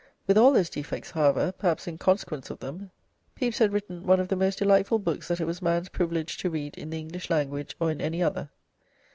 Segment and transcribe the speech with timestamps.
[0.25, 2.89] With all those defects, however perhaps in consequence of them
[3.35, 6.49] Pepys had written one of the most delightful books that it was man's privilege to
[6.49, 8.49] read in the English language or in any other.